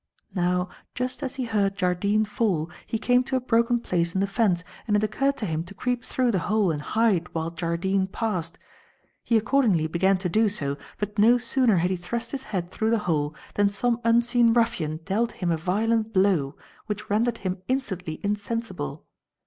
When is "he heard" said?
1.35-1.77